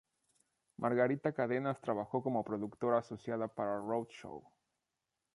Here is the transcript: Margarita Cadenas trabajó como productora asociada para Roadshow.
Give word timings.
Margarita 0.77 1.31
Cadenas 1.31 1.79
trabajó 1.79 2.23
como 2.23 2.43
productora 2.43 2.97
asociada 2.97 3.47
para 3.47 3.77
Roadshow. 3.77 4.43